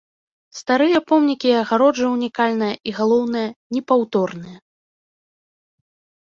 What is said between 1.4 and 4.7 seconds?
і агароджы ўнікальныя і, галоўнае, непаўторныя.